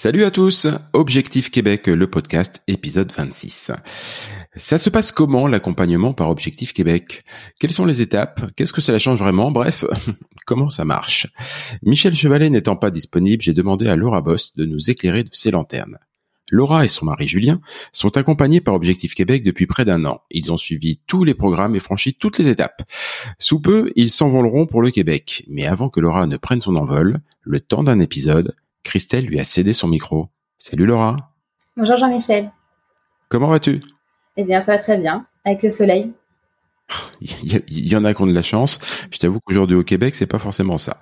[0.00, 3.72] Salut à tous, Objectif Québec, le podcast, épisode 26.
[4.54, 7.24] Ça se passe comment l'accompagnement par Objectif Québec?
[7.58, 8.48] Quelles sont les étapes?
[8.54, 9.50] Qu'est-ce que cela change vraiment?
[9.50, 9.84] Bref,
[10.46, 11.26] comment ça marche?
[11.82, 15.50] Michel Chevalet n'étant pas disponible, j'ai demandé à Laura Boss de nous éclairer de ses
[15.50, 15.98] lanternes.
[16.52, 17.60] Laura et son mari Julien
[17.92, 20.20] sont accompagnés par Objectif Québec depuis près d'un an.
[20.30, 22.88] Ils ont suivi tous les programmes et franchi toutes les étapes.
[23.40, 25.44] Sous peu, ils s'envoleront pour le Québec.
[25.48, 28.54] Mais avant que Laura ne prenne son envol, le temps d'un épisode,
[28.88, 30.28] Christelle lui a cédé son micro.
[30.56, 31.34] Salut Laura.
[31.76, 32.50] Bonjour Jean-Michel.
[33.28, 33.82] Comment vas-tu?
[34.38, 36.10] Eh bien, ça va très bien, avec le soleil.
[37.20, 38.78] Il y, en a qui ont de la chance.
[39.10, 41.00] Je t'avoue qu'aujourd'hui au Québec, c'est pas forcément ça.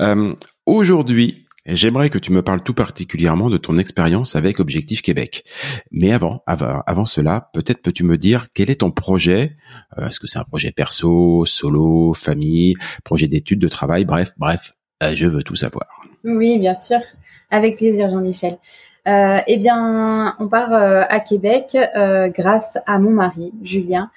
[0.00, 0.34] Euh,
[0.66, 5.44] aujourd'hui, J'aimerais que tu me parles tout particulièrement de ton expérience avec Objectif Québec.
[5.92, 9.56] Mais avant, avant, avant cela, peut-être peux-tu me dire quel est ton projet?
[9.96, 14.04] Euh, Est-ce que c'est un projet perso, solo, famille, projet d'études, de travail?
[14.04, 14.72] Bref, bref,
[15.04, 16.01] euh, je veux tout savoir.
[16.24, 17.00] Oui, bien sûr.
[17.50, 18.58] Avec plaisir, Jean-Michel.
[19.08, 21.76] Euh, eh bien, on part euh, à Québec
[22.34, 24.10] grâce à mon mari, Julien,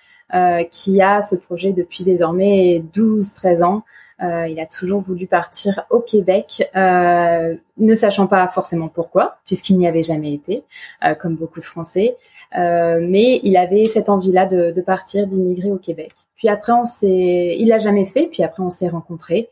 [0.71, 3.83] qui a ce projet depuis désormais 12-13 ans.
[4.23, 9.77] Euh, il a toujours voulu partir au Québec, euh, ne sachant pas forcément pourquoi, puisqu'il
[9.77, 10.63] n'y avait jamais été,
[11.03, 12.15] euh, comme beaucoup de Français.
[12.53, 16.13] mais il avait cette envie-là de, de, partir, d'immigrer au Québec.
[16.37, 18.27] Puis après, on s'est, il l'a jamais fait.
[18.31, 19.49] Puis après, on s'est rencontrés.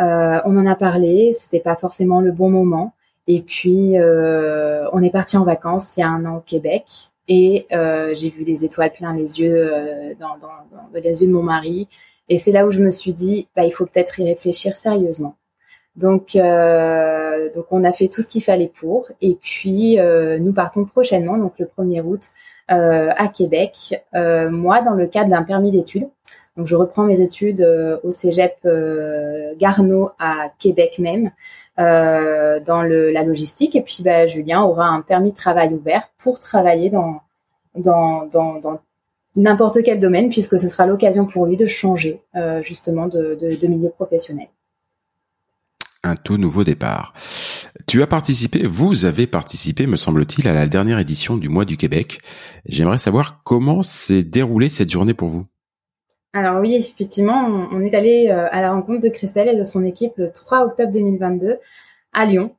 [0.00, 1.32] On en a parlé.
[1.34, 2.94] C'était pas forcément le bon moment.
[3.26, 6.84] Et puis, on est parti en vacances il y a un an au Québec.
[7.28, 9.70] Et j'ai vu des étoiles plein les yeux
[10.18, 11.88] dans, dans, dans les yeux de mon mari.
[12.30, 15.36] Et c'est là où je me suis dit, bah, il faut peut-être y réfléchir sérieusement.
[15.96, 19.10] Donc, euh, donc on a fait tout ce qu'il fallait pour.
[19.20, 22.22] Et puis, euh, nous partons prochainement, donc le 1er août,
[22.70, 24.00] euh, à Québec.
[24.14, 26.08] Euh, moi, dans le cadre d'un permis d'études.
[26.60, 31.30] Donc, je reprends mes études euh, au Cégep euh, Garneau à Québec même,
[31.78, 33.74] dans le, la logistique.
[33.74, 37.22] Et puis, bah, Julien aura un permis de travail ouvert pour travailler dans
[37.74, 38.80] dans, dans, dans
[39.36, 43.66] n'importe quel domaine, puisque ce sera l'occasion pour lui de changer euh, justement de, de,
[43.66, 44.48] milieu professionnel.
[46.02, 47.12] Un tout nouveau départ.
[47.86, 51.76] Tu as participé, vous avez participé, me semble-t-il, à la dernière édition du Mois du
[51.76, 52.20] Québec.
[52.66, 55.46] J'aimerais savoir comment s'est déroulée cette journée pour vous.
[56.32, 59.84] Alors oui, effectivement, on, est allé euh, à la rencontre de Christelle et de son
[59.84, 61.58] équipe le 3 octobre 2022
[62.12, 62.54] à Lyon.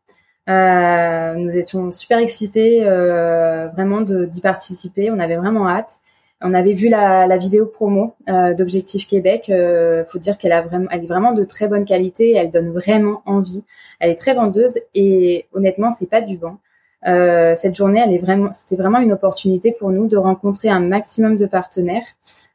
[0.50, 5.10] Euh, nous étions super excités vraiment d'y participer.
[5.12, 6.02] On avait vraiment hâte.
[6.44, 9.50] On avait vu la, vidéo promo euh, d'Objectif Québec.
[9.50, 12.31] Euh, faut dire qu'elle a vraiment, elle est vraiment de très bonne qualité.
[12.31, 13.64] Elle donne vraiment envie.
[14.00, 16.58] Elle est très vendeuse et honnêtement, c'est pas du vent.
[17.07, 20.80] Euh, cette journée, elle est vraiment, c'était vraiment une opportunité pour nous de rencontrer un
[20.80, 22.06] maximum de partenaires,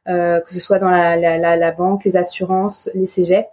[0.07, 3.49] euh, que ce soit dans la, la, la, banque, les assurances, les cégeps,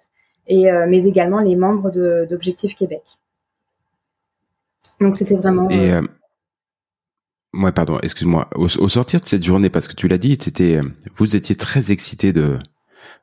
[0.47, 1.91] et euh, mais également les membres
[2.27, 3.03] d'Objectif Québec.
[5.01, 5.69] Donc c'était vraiment.
[5.71, 5.93] Et,
[7.57, 8.49] Ouais, pardon, excuse-moi.
[8.57, 10.81] Au, sortir de cette journée, parce que tu l'as dit, c'était,
[11.15, 12.59] vous étiez très excité de,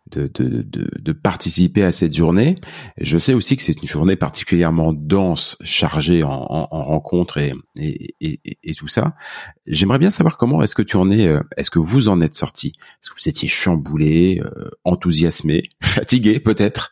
[0.10, 2.56] de, de, de, de, participer à cette journée.
[2.98, 7.54] Je sais aussi que c'est une journée particulièrement dense, chargée en, en, en rencontres et,
[7.76, 9.16] et, et, tout ça.
[9.66, 12.36] J'aimerais bien savoir comment est-ce que tu en es, euh, est-ce que vous en êtes
[12.36, 12.74] sorti?
[12.78, 16.92] Est-ce que vous étiez chamboulé, euh, enthousiasmé, fatigué peut-être?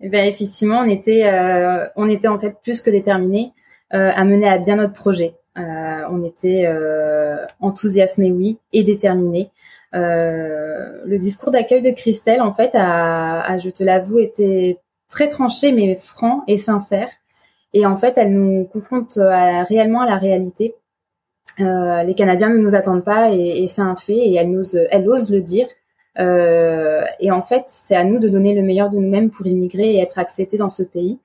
[0.00, 3.52] Eh ben, effectivement, on était, euh, on était en fait plus que déterminés
[3.90, 5.36] à mener à bien notre projet.
[5.56, 6.68] Euh, on était
[7.60, 9.50] enthousiasmés, oui, et déterminés.
[9.92, 14.78] Le discours d'accueil de Christelle, en fait, a, je te l'avoue, était
[15.08, 17.08] très tranché, mais franc et sincère.
[17.72, 20.74] Et en fait, elle nous confronte réellement à la réalité.
[21.58, 24.16] les Canadiens ne nous attendent pas et, c'est un fait.
[24.16, 25.68] Et elle, nous, elle ose le dire.
[26.18, 29.94] Euh, et en fait, c'est à nous de donner le meilleur de nous-mêmes pour immigrer
[29.94, 31.18] et être acceptés dans ce pays.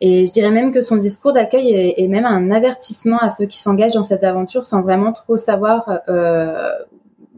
[0.00, 3.58] Et je dirais même que son discours d'accueil est, même un avertissement à ceux qui
[3.58, 6.70] s'engagent dans cette aventure sans vraiment trop savoir euh,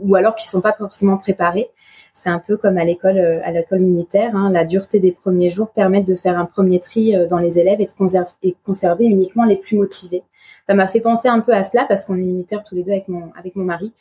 [0.00, 1.70] ou alors qui sont pas forcément préparés.
[2.14, 4.34] C'est un peu comme à l'école, euh, à l'école militaire.
[4.34, 7.58] Hein, la dureté des premiers jours permet de faire un premier tri euh, dans les
[7.58, 10.22] élèves et de conserver, et conserver uniquement les plus motivés.
[10.66, 12.92] Ça m'a fait penser un peu à cela parce qu'on est militaire tous les deux
[12.92, 13.92] avec mon avec mon mari.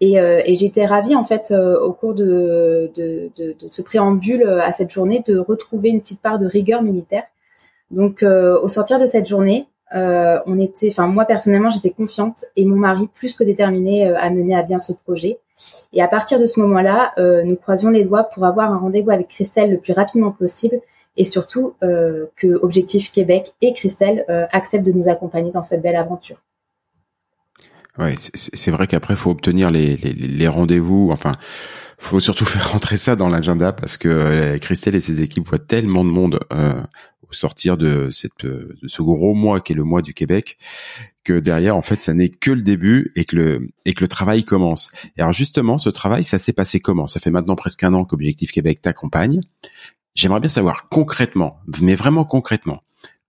[0.00, 3.80] Et, euh, et j'étais ravie en fait euh, au cours de, de, de, de, ce
[3.80, 7.24] préambule euh, à cette journée de retrouver une petite part de rigueur militaire.
[7.90, 12.74] Donc au sortir de cette journée, on était, enfin moi personnellement j'étais confiante et mon
[12.74, 15.38] mari plus que déterminé à mener à bien ce projet.
[15.92, 17.14] Et à partir de ce moment-là,
[17.44, 20.80] nous croisions les doigts pour avoir un rendez-vous avec Christelle le plus rapidement possible
[21.16, 26.42] et surtout que Objectif Québec et Christelle acceptent de nous accompagner dans cette belle aventure.
[27.98, 31.10] Ouais, c'est vrai qu'après faut obtenir les, rendez-vous.
[31.12, 31.36] Enfin,
[31.98, 35.58] faut surtout faire rentrer ça dans l'agenda parce que euh, Christelle et ses équipes voient
[35.58, 36.74] tellement de monde euh,
[37.34, 40.58] sortir de cette de ce gros mois qui est le mois du Québec
[41.24, 44.08] que derrière en fait ça n'est que le début et que le et que le
[44.08, 44.90] travail commence.
[45.16, 47.06] Et alors justement, ce travail, ça s'est passé comment?
[47.06, 49.40] Ça fait maintenant presque un an qu'Objectif Québec t'accompagne.
[50.14, 52.83] J'aimerais bien savoir concrètement, mais vraiment concrètement,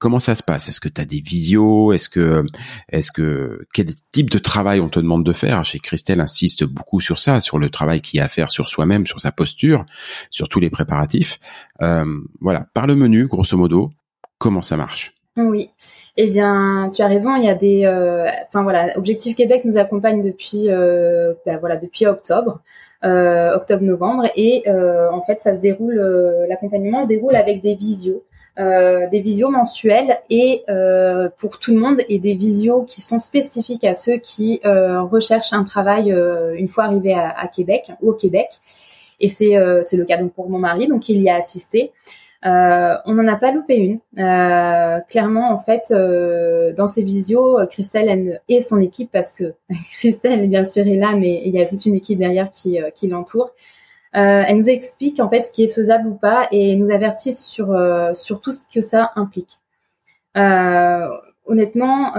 [0.05, 0.69] Comment ça se passe?
[0.69, 1.91] Est-ce que tu as des visios?
[1.91, 5.65] Est-ce que, quel type de travail on te demande de faire?
[5.65, 8.69] Chez Christelle insiste beaucoup sur ça, sur le travail qu'il y a à faire sur
[8.69, 9.83] soi-même, sur sa posture,
[10.29, 11.39] sur tous les préparatifs.
[11.81, 12.05] Euh,
[12.39, 13.89] voilà, par le menu, grosso modo,
[14.37, 15.15] comment ça marche?
[15.37, 15.71] Oui.
[16.17, 17.35] Eh bien, tu as raison.
[17.35, 21.77] Il y a des, euh, enfin voilà, Objectif Québec nous accompagne depuis, euh, ben, voilà,
[21.77, 22.61] depuis octobre,
[23.01, 25.95] octobre-novembre, et en fait, ça se déroule,
[26.47, 28.23] l'accompagnement se déroule avec des visios.
[28.57, 33.19] Euh, des visios mensuels et euh, pour tout le monde et des visios qui sont
[33.19, 36.15] spécifiques à ceux qui euh, recherchent un travail
[36.57, 38.47] une fois arrivés à, Québec ou au Québec.
[39.19, 41.91] Et c'est c'est le cas donc pour mon mari, donc il y a assisté.
[42.43, 43.99] on n'en a pas loupé une.
[45.09, 45.93] clairement, en fait,
[46.75, 49.53] dans ces visios, Christelle et son équipe, parce que
[49.97, 53.07] Christelle, bien sûr, est là, mais il y a toute une équipe derrière qui, qui
[53.07, 53.51] l'entoure.
[54.15, 57.33] Euh, elle nous explique en fait ce qui est faisable ou pas et nous avertit
[57.33, 59.59] sur euh, sur tout ce que ça implique.
[60.38, 61.09] Euh,
[61.45, 62.13] honnêtement,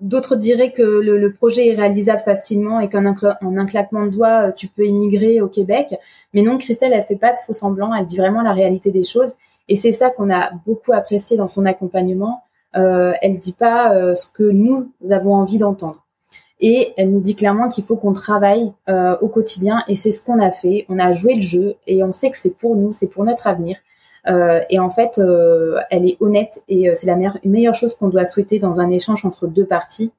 [0.00, 4.68] d'autres diraient que le, projet est réalisable facilement et qu'en un, claquement de doigts, tu
[4.68, 5.94] peux émigrer au Québec.
[6.34, 9.04] Mais non, Christelle, elle fait pas de faux semblants, elle dit vraiment la réalité des
[9.04, 9.34] choses.
[9.68, 12.42] Et c'est ça qu'on a beaucoup apprécié dans son accompagnement.
[12.76, 16.05] Euh, elle dit pas ce que nous avons envie d'entendre.
[16.60, 20.24] Et elle nous dit clairement qu'il faut qu'on travaille euh, au quotidien et c'est ce
[20.24, 20.86] qu'on a fait.
[20.88, 23.46] On a joué le jeu et on sait que c'est pour nous, c'est pour notre
[23.46, 23.76] avenir.
[24.28, 28.24] Euh, et en fait, euh, elle est honnête et c'est la meilleure, chose qu'on doit
[28.24, 30.12] souhaiter dans un échange entre deux parties.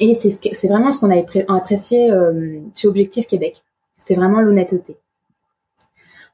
[0.00, 2.10] Et c'est ce vraiment ce qu'on a apprécié
[2.74, 3.62] chez Objectif Québec.
[3.98, 4.96] C'est vraiment l'honnêteté.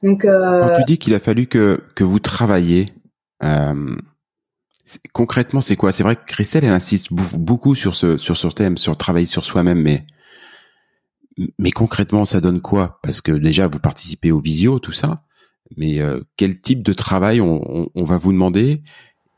[0.01, 2.91] Donc, Quand tu dis qu'il a fallu que que vous travailliez
[5.13, 5.91] concrètement, c'est quoi?
[5.91, 9.45] C'est vrai que Christelle, elle insiste beaucoup sur ce sur ce thème, sur travailler sur
[9.45, 10.05] soi-même, mais
[11.57, 12.99] mais concrètement, ça donne quoi?
[13.03, 15.23] Parce que déjà, vous participez au visio, tout ça,
[15.77, 18.83] mais euh, quel type de travail on, va vous demander?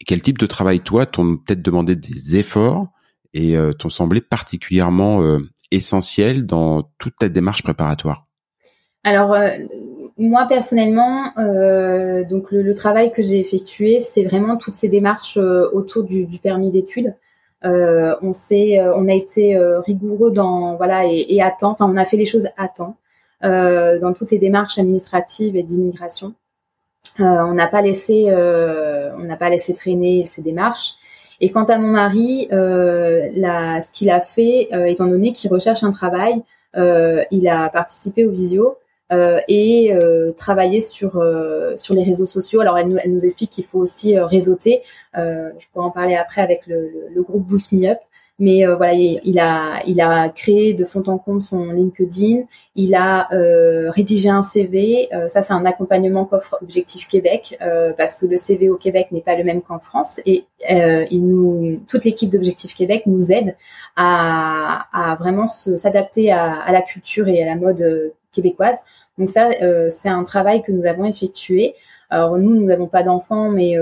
[0.05, 2.87] Quel type de travail, toi, t'ont peut-être demandé des efforts
[3.33, 5.39] et euh, t'ont semblé particulièrement euh,
[5.71, 8.27] essentiel dans toute ta démarche préparatoire?
[9.03, 9.49] Alors euh,
[10.17, 15.69] moi personnellement, euh, donc le, travail que j'ai effectué, c'est vraiment toutes ces démarches euh,
[15.73, 17.13] autour du, permis d'études.
[17.63, 21.71] on s'est, on a été rigoureux dans voilà et, et, à temps.
[21.71, 22.97] Enfin, on a fait les choses à temps
[23.41, 26.33] dans toutes les démarches administratives et d'immigration.
[27.19, 30.95] on n'a pas laissé, on n'a pas laissé traîner ces démarches.
[31.41, 36.43] Et quant à mon mari, ce qu'il a fait, étant donné qu'il recherche un travail,
[36.75, 38.77] il a participé au visio.
[39.11, 42.61] Euh, et euh, travailler sur euh, sur les réseaux sociaux.
[42.61, 44.81] Alors elle nous, elle nous explique qu'il faut aussi réseauter.
[45.13, 47.99] je pourrais en parler après avec le, le, groupe Boost Me Up.
[48.39, 52.45] Mais voilà, il, a il a créé de fond en comble son LinkedIn.
[52.75, 53.27] Il a
[53.91, 55.07] rédigé un CV.
[55.27, 57.59] ça, c'est un accompagnement qu'offre Objectif Québec
[57.95, 60.19] parce que le CV au Québec n'est pas le même qu'en France.
[60.25, 63.55] Et il nous, toute l'équipe d'Objectif Québec nous aide
[63.95, 68.77] à, à vraiment s'adapter à, à, la culture et à la mode québécoise.
[69.17, 71.75] Donc ça, euh, c'est un travail que nous avons effectué.
[72.09, 73.75] Alors nous, nous n'avons pas d'enfants, mais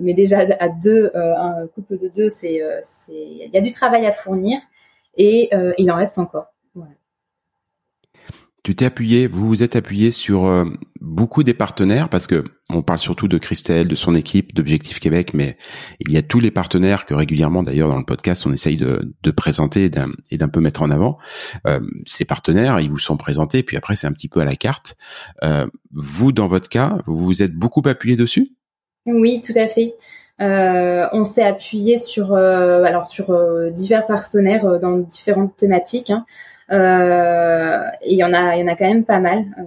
[0.00, 2.60] mais déjà à deux, un couple de deux, c'est
[3.08, 4.58] il y a du travail à fournir
[5.16, 6.48] et il en reste encore.
[8.62, 10.66] Tu t'es appuyé, vous vous êtes appuyé sur euh,
[11.00, 15.32] beaucoup des partenaires parce que on parle surtout de Christelle, de son équipe, d'Objectif Québec,
[15.34, 15.56] mais
[16.00, 19.12] il y a tous les partenaires que régulièrement d'ailleurs dans le podcast on essaye de,
[19.22, 19.90] de présenter
[20.30, 21.18] et d'un peu mettre en avant.
[21.66, 24.56] Euh, ces partenaires, ils vous sont présentés, puis après c'est un petit peu à la
[24.56, 24.96] carte.
[25.42, 28.54] Euh, vous, dans votre cas, vous vous êtes beaucoup appuyé dessus?
[29.06, 29.94] Oui, tout à fait.
[30.40, 33.36] Euh, on s'est appuyé sur euh, alors sur
[33.72, 36.10] divers partenaires dans différentes thématiques.
[36.10, 36.24] Hein.
[36.70, 39.44] Euh, et il y en a, il y en a quand même pas mal.
[39.58, 39.62] Euh,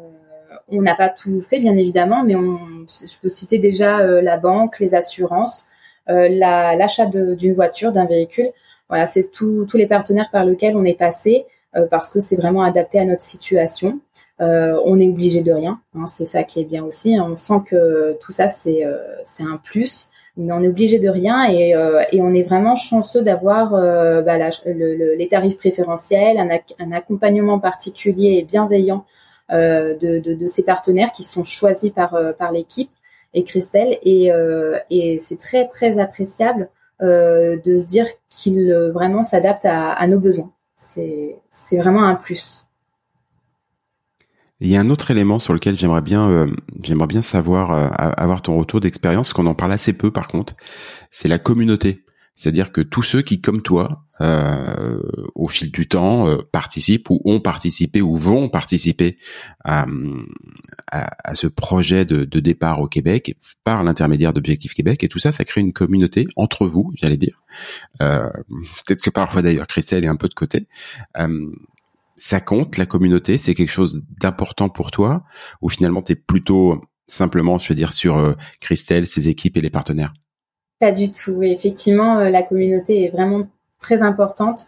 [0.70, 2.58] on n'a pas tout fait, bien évidemment, mais on,
[2.88, 5.68] je peux citer déjà euh, la banque, les assurances,
[6.08, 8.52] l'achat d'une voiture, d'un véhicule.
[8.90, 11.46] Voilà, c'est tous les partenaires par lesquels on est passé
[11.90, 14.00] parce que c'est vraiment adapté à notre situation.
[14.40, 17.18] On est obligé de rien, hein, c'est ça qui est bien aussi.
[17.20, 21.76] On sent que tout ça c'est un plus mais on est obligé de rien et,
[21.76, 26.38] euh, on est vraiment chanceux d'avoir euh, bah, les tarifs préférentiels,
[26.80, 29.06] un, accompagnement particulier et bienveillant
[29.52, 32.18] euh, de, ces partenaires qui sont choisis par,
[32.52, 32.90] l'équipe
[33.34, 40.08] et Christelle et, c'est très très appréciable de se dire qu'il vraiment s'adapte à, à
[40.08, 40.52] nos besoins.
[40.76, 42.63] C'est vraiment un plus.
[44.64, 46.48] Il y a un autre élément sur lequel j'aimerais bien, euh,
[46.84, 50.54] j'aimerais bien savoir, euh, avoir ton retour d'expérience, qu'on en parle assez peu par contre,
[51.12, 52.06] c'est la communauté.
[52.36, 55.00] C'est-à-dire que tous ceux qui, comme toi, euh,
[55.36, 59.20] au fil du temps, participent ou ont participé ou vont participer
[59.64, 59.86] à,
[60.92, 65.04] à, ce projet de, de, départ au Québec par l'intermédiaire d'Objectif Québec.
[65.04, 67.44] Et tout ça, ça crée une communauté entre vous, j'allais dire.
[68.00, 70.68] Peut-être que parfois d'ailleurs Christelle est un peu de côté
[72.16, 75.24] ça compte la communauté, c'est quelque chose d'important pour toi
[75.62, 79.62] ou finalement tu es plutôt simplement, je veux dire, sur euh, Christelle, ses équipes et
[79.62, 80.14] les partenaires?
[80.80, 81.44] Pas du tout.
[81.44, 83.48] Effectivement, euh, la communauté est vraiment
[83.80, 84.62] très importante.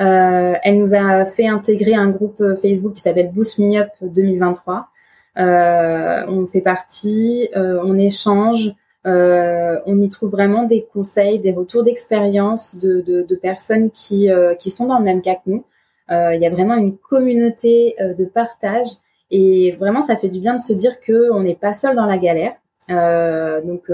[0.00, 4.88] Euh, elle nous a fait intégrer un groupe Facebook qui s'appelle Boost Me Up 2023.
[5.36, 8.72] on fait partie, on échange,
[9.04, 14.86] on y trouve vraiment des conseils, des retours d'expérience de, de, personnes qui, qui sont
[14.86, 15.64] dans le même cas que nous.
[16.10, 18.88] Euh, il y a vraiment une communauté euh, de partage
[19.30, 22.06] et vraiment ça fait du bien de se dire que on n'est pas seul dans
[22.06, 22.52] la galère.
[22.90, 23.90] Euh, donc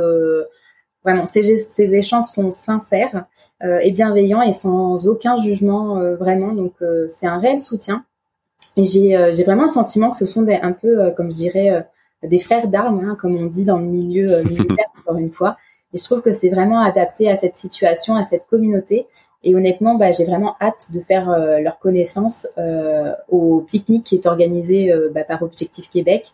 [1.05, 3.27] vraiment ces, ces, échanges sont sincères
[3.63, 6.53] et bienveillants et sans aucun jugement vraiment.
[6.53, 6.75] Donc
[7.09, 8.05] c'est un réel soutien.
[8.77, 11.87] Et j'ai j'ai vraiment le sentiment que ce sont des un peu comme je dirais
[12.25, 15.57] des frères d'armes, hein, comme on dit dans le milieu militaire encore une fois.
[15.95, 19.07] Et je trouve que c'est vraiment adapté à cette situation, à cette communauté.
[19.43, 24.15] Et honnêtement, bah, j'ai vraiment hâte de faire euh, leur connaissance euh, au pique-nique qui
[24.17, 26.33] est organisé euh, bah, par Objectif Québec,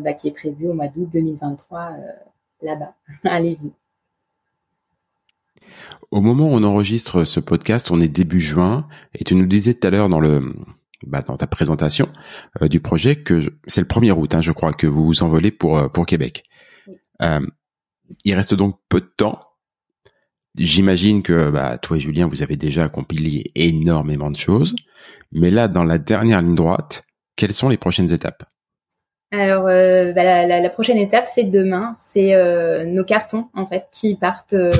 [0.00, 1.92] bah, qui est prévu au mois d'août 2023
[2.60, 2.92] là-bas,
[3.24, 3.72] à Lévis.
[6.10, 9.72] Au moment où on enregistre ce podcast, on est début juin, et tu nous disais
[9.72, 10.52] tout à l'heure dans le
[11.06, 12.06] bah, dans ta présentation
[12.60, 15.90] du projet que c'est le 1er août, hein, je crois, que vous vous envolez pour
[15.90, 16.44] pour Québec.
[17.22, 19.47] il reste donc peu de temps
[20.58, 24.74] J'imagine que bah, toi et Julien, vous avez déjà accompli énormément de choses.
[25.32, 27.04] Mais là, dans la dernière ligne droite,
[27.36, 28.44] quelles sont les prochaines étapes?
[29.30, 31.96] Alors, euh, bah, la, prochaine étape, c'est demain.
[32.00, 34.72] C'est euh, nos cartons en fait qui partent, euh,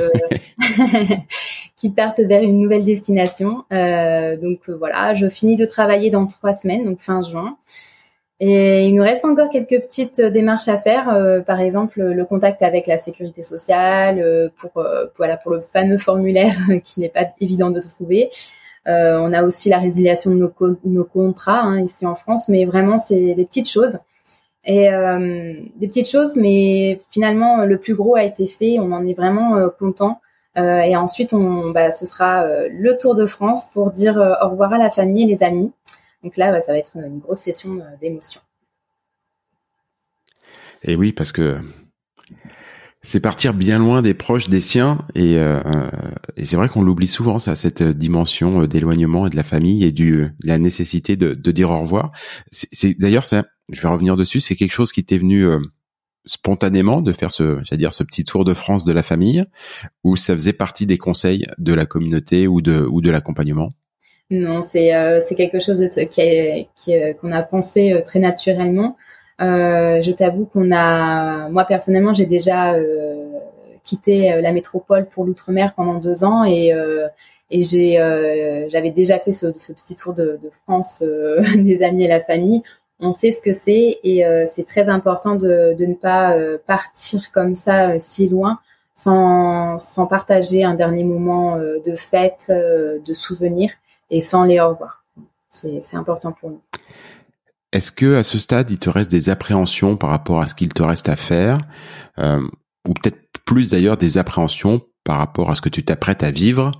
[1.76, 3.64] qui partent vers une nouvelle destination.
[3.70, 7.56] donc voilà, je finis de travailler dans trois semaines, donc fin juin.
[8.40, 12.62] Et il nous reste encore quelques petites démarches à faire, euh, par exemple le contact
[12.62, 16.54] avec la sécurité sociale, euh, pour euh, voilà pour le fameux formulaire
[16.84, 18.30] qui n'est pas évident de trouver.
[18.86, 20.52] on a aussi la résiliation de nos,
[20.84, 23.98] nos contrats hein, ici en France, mais vraiment c'est des petites choses.
[24.64, 24.90] Et
[25.76, 28.78] des petites choses, mais finalement le plus gros a été fait.
[28.78, 30.20] On en est vraiment content.
[30.56, 34.78] et ensuite, on, bah, ce sera le Tour de France pour dire au revoir à
[34.78, 35.72] la famille et les amis.
[36.22, 38.40] Donc là, ça va être une grosse session euh, d'émotion.
[40.82, 41.58] Et oui, parce que
[43.02, 45.60] c'est partir bien loin des proches, des siens, et, euh,
[46.36, 49.84] et c'est vrai qu'on l'oublie souvent, ça, cette dimension euh, d'éloignement et de la famille
[49.84, 52.12] et du de la nécessité de, de dire au revoir.
[52.50, 55.46] C'est d'ailleurs, je vais revenir dessus, c'est quelque chose qui t'est venu
[56.26, 59.44] spontanément de faire ce, dire, ce petit tour de France de la famille,
[60.04, 63.74] ou ça faisait partie des conseils de la communauté ou de ou de l'accompagnement?
[64.30, 68.96] Non, c'est euh, c'est quelque chose qui qui qu'on a pensé euh, très naturellement.
[69.40, 73.26] Euh, je t'avoue qu'on a, moi personnellement, j'ai déjà euh,
[73.84, 76.72] quitté la métropole pour l'outre-mer pendant deux ans et
[77.50, 77.94] et j'ai
[78.70, 81.02] j'avais déjà fait ce, petit tour de, de France
[81.56, 82.62] des amis et la famille.
[83.00, 87.54] on sait ce que c'est et c'est très important de, de ne pas partir comme
[87.54, 88.58] ça si loin
[88.96, 93.70] sans, sans partager un dernier moment de fête, de souvenir
[94.10, 95.04] et sans les au revoir.
[95.50, 96.62] C'est important pour nous.
[97.72, 100.72] Est-ce que à ce stade, il te reste des appréhensions par rapport à ce qu'il
[100.72, 101.58] te reste à faire,
[102.18, 102.40] euh,
[102.86, 106.72] ou peut-être plus d'ailleurs des appréhensions par rapport à ce que tu t'apprêtes à vivre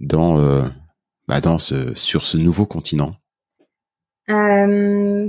[0.00, 0.66] dans, euh,
[1.28, 3.12] bah dans ce, sur ce nouveau continent?
[4.30, 5.28] Euh,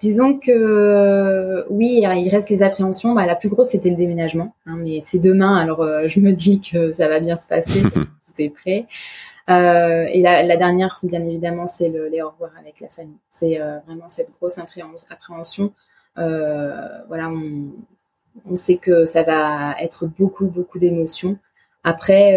[0.00, 3.12] disons que oui, il reste les appréhensions.
[3.12, 6.60] Bah, la plus grosse, c'était le déménagement, hein, mais c'est demain, alors je me dis
[6.60, 8.02] que ça va bien se passer, tout
[8.38, 8.86] est prêt.
[9.48, 13.18] Euh, et la, dernière, bien évidemment, c'est le, les au revoir avec la famille.
[13.30, 15.72] C'est euh, vraiment cette grosse appréhension.
[16.18, 21.38] Euh, voilà, on, sait que ça va être beaucoup, beaucoup d'émotions.
[21.84, 22.36] Après,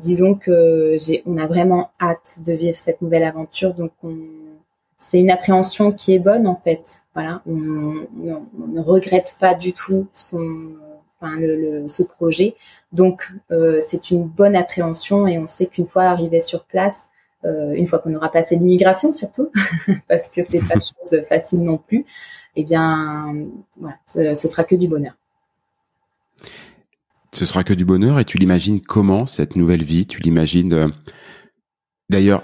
[0.00, 4.16] disons que on a vraiment hâte de vivre cette nouvelle aventure, donc on,
[4.98, 7.02] c'est une appréhension qui est bonne en fait.
[7.14, 7.52] Voilà, on
[8.16, 10.74] ne regrette pas du tout ce qu'on
[11.22, 12.54] le, ce projet.
[12.92, 17.06] Donc euh, c'est une bonne appréhension et on sait qu'une fois arrivé sur place,
[17.44, 19.50] euh, une fois qu'on aura passé l'immigration surtout,
[20.08, 22.04] parce que c'est pas chose facile non plus,
[22.56, 23.34] eh bien
[23.78, 25.16] voilà, ce, sera que du bonheur.
[27.32, 30.06] Ce sera que du bonheur et tu l'imagines comment cette nouvelle vie?
[30.06, 30.88] Tu l'imagines euh,
[32.08, 32.42] D'ailleurs,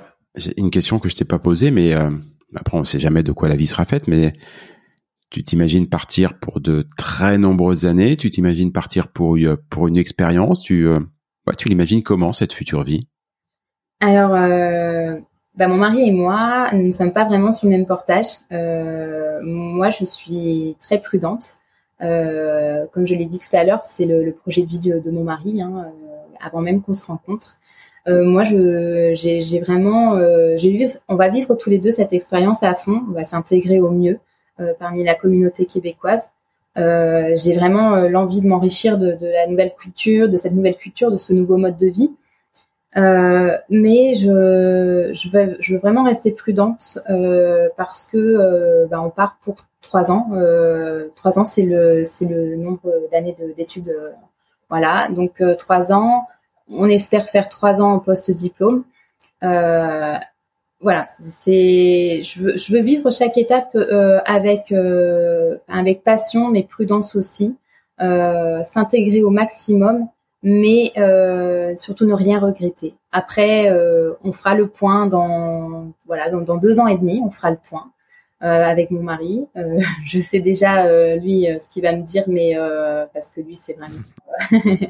[0.56, 1.92] une question que je t'ai pas posée, mais
[2.54, 4.32] après on sait jamais de quoi la vie sera faite, mais
[5.30, 10.86] tu t'imagines partir pour de très nombreuses années Tu t'imagines partir pour, une expérience Tu,
[10.86, 11.00] euh,
[11.58, 13.08] tu l'imagines comment cette future vie?
[14.00, 15.18] Alors, euh,
[15.56, 18.26] bah, mon mari et moi, nous ne sommes pas vraiment sur le même portage.
[18.52, 21.56] Euh, moi, je suis très prudente.
[21.98, 25.60] comme je l'ai dit tout à l'heure, c'est le, projet de vie de, mon mari,
[25.60, 25.86] hein,
[26.40, 27.56] avant même qu'on se rencontre.
[28.06, 30.12] moi, j'ai, vraiment,
[31.08, 33.02] on va vivre tous les deux cette expérience à fond.
[33.08, 34.20] On va s'intégrer au mieux.
[34.58, 36.30] Euh, parmi la communauté québécoise.
[36.78, 40.78] Euh, j'ai vraiment euh, l'envie de m'enrichir de, de, la nouvelle culture, de cette nouvelle
[40.78, 42.10] culture, de ce nouveau mode de vie.
[42.96, 49.02] Euh, mais je, je, veux, je veux vraiment rester prudente euh, parce que euh, bah,
[49.02, 50.30] on part pour trois ans.
[51.16, 53.94] trois ans, c'est le c'est le nombre d'années d'études.
[54.70, 56.26] voilà, donc trois ans.
[56.70, 58.84] On espère faire trois ans en post-diplôme
[60.86, 67.56] voilà, c'est je veux, vivre chaque étape euh, avec euh, avec passion mais prudence aussi,
[68.00, 70.06] euh, s'intégrer au maximum,
[70.44, 70.92] mais
[71.78, 72.94] surtout ne rien regretter.
[73.10, 73.68] Après,
[74.22, 77.58] on fera le point dans voilà dans, dans, deux ans et demi, on fera le
[77.68, 77.90] point
[78.38, 79.48] avec mon mari.
[80.06, 82.56] je sais déjà lui ce qu'il va me dire, mais
[83.12, 84.04] parce que lui c'est vraiment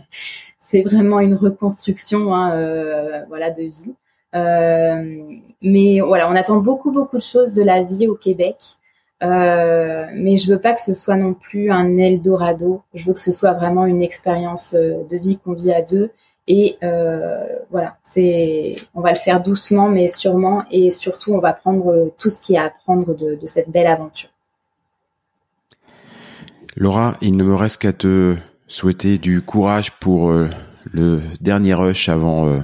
[0.61, 3.95] c'est vraiment une reconstruction hein, voilà de vie.
[4.37, 5.23] Euh,
[5.63, 8.57] mais voilà, on attend beaucoup beaucoup de choses de la vie au Québec.
[9.23, 12.83] Euh, mais je veux pas que ce soit non plus un Eldorado.
[12.95, 16.11] Je veux que ce soit vraiment une expérience euh, de vie qu'on vit à deux.
[16.49, 16.79] Et
[17.73, 22.31] voilà, c'est, on va le faire doucement, mais sûrement, et surtout, on va prendre tout
[22.31, 24.29] ce qu'il y a à prendre de, cette belle aventure.
[26.77, 28.37] Laura, il ne me reste qu'à te
[28.69, 30.31] souhaiter du courage pour
[30.93, 32.63] le dernier rush avant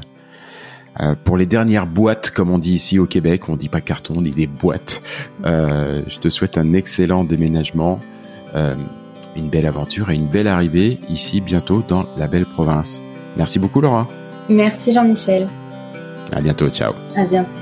[1.01, 4.15] euh, pour les dernières boîtes, comme on dit ici au Québec, on dit pas carton,
[4.19, 5.03] on dit des boîtes.
[5.45, 8.01] Euh, je te souhaite un excellent déménagement,
[8.55, 8.75] euh,
[9.37, 13.01] une belle aventure et une belle arrivée ici bientôt dans la belle province.
[13.37, 14.09] Merci beaucoup Laura.
[14.49, 15.49] Merci Jean-Michel.
[16.33, 16.93] À bientôt, ciao.
[17.17, 17.62] À bientôt.